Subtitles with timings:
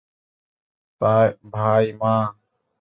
[1.01, 2.15] ভাই- মা?